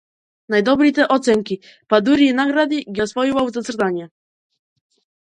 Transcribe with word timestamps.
Најдобрите 0.53 1.03
оценки, 1.15 1.57
па 1.93 1.99
дури 2.07 2.29
и 2.29 2.33
награди, 2.39 2.79
ги 2.97 3.05
освојувал 3.05 3.53
за 3.59 3.63
цртање. 3.69 4.07